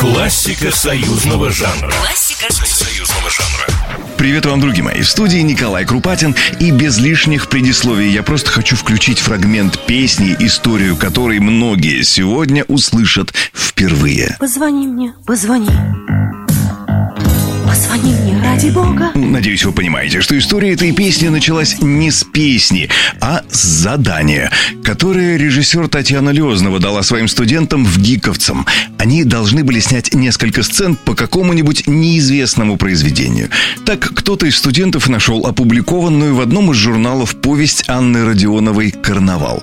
[0.00, 1.90] Классика союзного жанра.
[1.90, 3.66] Классика союзного жанра.
[4.16, 5.00] Привет вам, друзья мои.
[5.00, 6.34] В студии Николай Крупатин.
[6.60, 13.32] И без лишних предисловий я просто хочу включить фрагмент песни, историю которой многие сегодня услышат
[13.52, 14.36] впервые.
[14.38, 15.66] Позвони мне, позвони.
[15.66, 16.17] Позвони
[18.28, 19.12] мне, ради бога.
[19.14, 22.88] Надеюсь, вы понимаете, что история этой песни началась не с песни,
[23.20, 24.50] а с задания,
[24.82, 28.66] которое режиссер Татьяна Лезнова дала своим студентам в Гиковцам.
[28.98, 33.50] Они должны были снять несколько сцен по какому-нибудь неизвестному произведению.
[33.84, 39.62] Так кто-то из студентов нашел опубликованную в одном из журналов повесть Анны Родионовой «Карнавал».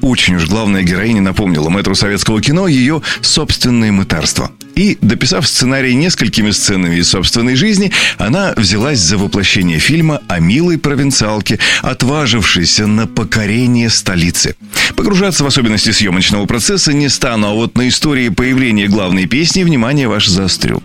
[0.00, 4.50] Очень уж главная героиня напомнила мэтру советского кино ее собственное мытарство.
[4.74, 10.78] И, дописав сценарий несколькими сценами из собственной жизни, она взялась за воплощение фильма о милой
[10.78, 14.56] провинциалке, отважившейся на покорение столицы.
[14.96, 20.08] Погружаться в особенности съемочного процесса не стану, а вот на истории появления главной песни внимание
[20.08, 20.82] ваше заострю.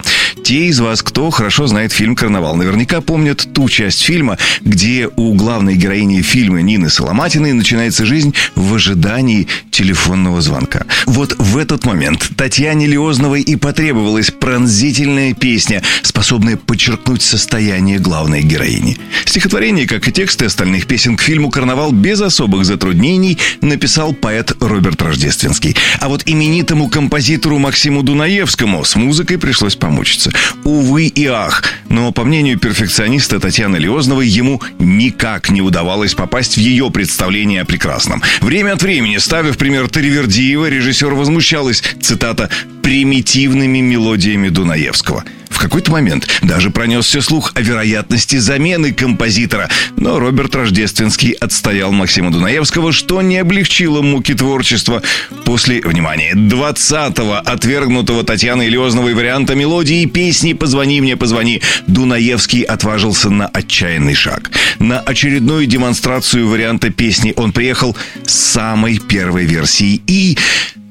[0.48, 5.34] Те из вас, кто хорошо знает фильм «Карнавал», наверняка помнят ту часть фильма, где у
[5.34, 10.86] главной героини фильма Нины Соломатиной начинается жизнь в ожидании телефонного звонка.
[11.06, 18.98] Вот в этот момент Татьяне Лиозновой и потребовалась пронзительная песня, способная подчеркнуть состояние главной героини.
[19.26, 25.02] Стихотворение, как и тексты остальных песен к фильму «Карнавал» без особых затруднений написал поэт Роберт
[25.02, 25.76] Рождественский.
[26.00, 30.32] А вот именитому композитору Максиму Дунаевскому с музыкой пришлось помучиться.
[30.64, 36.60] Увы и ах, но по мнению перфекциониста Татьяны Лиозновой, ему никак не удавалось попасть в
[36.60, 38.22] ее представление о прекрасном.
[38.42, 42.50] Время от времени, ставя в пример Таривердиева, режиссер возмущалась, цитата,
[42.82, 45.24] «примитивными мелодиями Дунаевского».
[45.58, 52.32] В какой-то момент даже пронесся слух о вероятности замены композитора, но Роберт Рождественский отстоял Максима
[52.32, 55.02] Дунаевского, что не облегчило муки творчества.
[55.46, 63.48] После, внимания, 20-го отвергнутого Татьяной Лезновой варианта мелодии песни «Позвони мне, позвони» Дунаевский отважился на
[63.48, 64.52] отчаянный шаг.
[64.78, 67.98] На очередную демонстрацию варианта песни он приехал
[68.28, 70.38] с самой первой версией и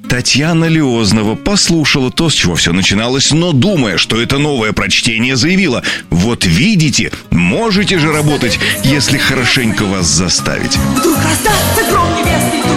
[0.09, 5.83] Татьяна Леознова послушала то, с чего все начиналось, но думая, что это новое прочтение, заявила
[6.11, 10.77] «Вот видите, можете же работать, если хорошенько вас заставить».
[10.77, 12.76] Вдруг раздастся гром небесный,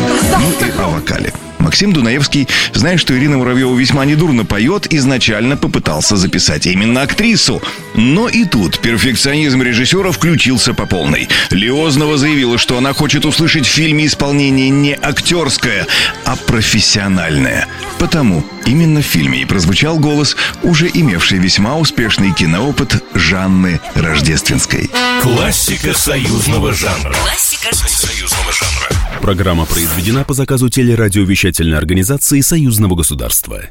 [1.70, 7.62] Максим Дунаевский, зная, что Ирина Муравьева весьма недурно поет, изначально попытался записать именно актрису.
[7.94, 11.30] Но и тут перфекционизм режиссера включился по полной.
[11.52, 15.86] Леознова заявила, что она хочет услышать в фильме исполнение не актерское,
[16.26, 17.68] а профессиональное.
[18.00, 24.90] Потому именно в фильме и прозвучал голос, уже имевший весьма успешный киноопыт Жанны Рождественской.
[25.22, 27.14] Классика союзного жанра.
[27.14, 29.22] Классика Союзного жанра.
[29.22, 33.62] Программа произведена по заказу телерадиовещательной организации Союзного государства.